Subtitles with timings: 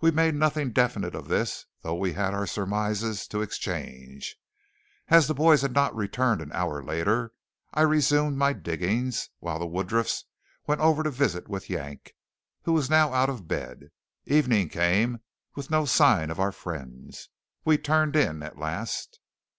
[0.00, 4.34] We made nothing definite of this, though we had our surmises to exchange.
[5.08, 7.34] As the boys had not returned an hour later,
[7.74, 10.24] I resumed my digging while the Woodruffs
[10.66, 12.14] went over to visit with Yank,
[12.62, 13.90] who was now out of bed.
[14.24, 15.18] Evening came,
[15.54, 17.28] with no sign of our friends.
[17.66, 19.20] We turned in at last.